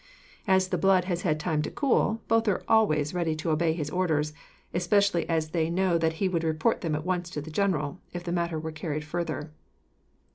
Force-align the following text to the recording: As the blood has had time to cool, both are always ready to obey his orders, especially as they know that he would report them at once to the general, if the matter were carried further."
As 0.47 0.69
the 0.69 0.79
blood 0.79 1.03
has 1.05 1.21
had 1.21 1.39
time 1.39 1.61
to 1.61 1.69
cool, 1.69 2.23
both 2.27 2.47
are 2.47 2.63
always 2.67 3.13
ready 3.13 3.35
to 3.35 3.51
obey 3.51 3.73
his 3.73 3.91
orders, 3.91 4.33
especially 4.73 5.29
as 5.29 5.51
they 5.51 5.69
know 5.69 5.99
that 5.99 6.13
he 6.13 6.27
would 6.27 6.43
report 6.43 6.81
them 6.81 6.95
at 6.95 7.05
once 7.05 7.29
to 7.29 7.39
the 7.39 7.51
general, 7.51 7.99
if 8.11 8.23
the 8.23 8.31
matter 8.31 8.57
were 8.57 8.71
carried 8.71 9.03
further." 9.03 9.51